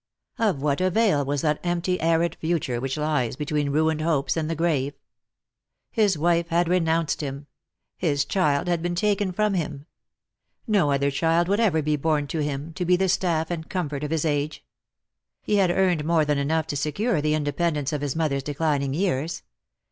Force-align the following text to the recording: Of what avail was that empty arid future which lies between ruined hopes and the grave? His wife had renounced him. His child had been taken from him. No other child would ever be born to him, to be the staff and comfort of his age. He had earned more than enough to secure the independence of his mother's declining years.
Of 0.39 0.63
what 0.63 0.81
avail 0.81 1.23
was 1.23 1.41
that 1.43 1.59
empty 1.63 1.99
arid 2.01 2.33
future 2.33 2.81
which 2.81 2.97
lies 2.97 3.35
between 3.35 3.69
ruined 3.69 4.01
hopes 4.01 4.35
and 4.35 4.49
the 4.49 4.55
grave? 4.55 4.95
His 5.91 6.17
wife 6.17 6.47
had 6.47 6.67
renounced 6.67 7.21
him. 7.21 7.45
His 7.97 8.25
child 8.25 8.67
had 8.67 8.81
been 8.81 8.95
taken 8.95 9.31
from 9.31 9.53
him. 9.53 9.85
No 10.65 10.89
other 10.89 11.11
child 11.11 11.47
would 11.49 11.59
ever 11.59 11.83
be 11.83 11.97
born 11.97 12.25
to 12.29 12.39
him, 12.39 12.73
to 12.73 12.83
be 12.83 12.95
the 12.95 13.07
staff 13.09 13.51
and 13.51 13.69
comfort 13.69 14.03
of 14.03 14.09
his 14.09 14.25
age. 14.25 14.65
He 15.43 15.57
had 15.57 15.69
earned 15.69 16.03
more 16.03 16.25
than 16.25 16.39
enough 16.39 16.65
to 16.69 16.75
secure 16.75 17.21
the 17.21 17.35
independence 17.35 17.93
of 17.93 18.01
his 18.01 18.15
mother's 18.15 18.41
declining 18.41 18.95
years. 18.95 19.43